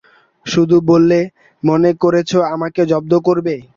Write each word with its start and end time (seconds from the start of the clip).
শুধু 0.45 0.77
বললে, 0.89 1.19
মনে 1.63 1.91
করেছ 2.03 2.31
আমাকে 2.53 2.81
জব্দ 2.91 3.13
করবে? 3.27 3.55